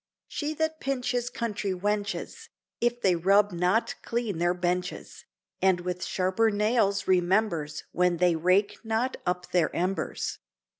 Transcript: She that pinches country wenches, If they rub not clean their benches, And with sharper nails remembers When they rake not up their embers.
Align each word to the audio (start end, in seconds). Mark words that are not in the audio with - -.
She 0.27 0.55
that 0.55 0.79
pinches 0.79 1.29
country 1.29 1.73
wenches, 1.73 2.49
If 2.79 3.01
they 3.01 3.15
rub 3.15 3.51
not 3.51 3.93
clean 4.01 4.39
their 4.39 4.55
benches, 4.55 5.25
And 5.61 5.81
with 5.81 6.03
sharper 6.03 6.49
nails 6.49 7.07
remembers 7.07 7.83
When 7.91 8.17
they 8.17 8.35
rake 8.35 8.79
not 8.83 9.17
up 9.27 9.51
their 9.51 9.69
embers. 9.75 10.39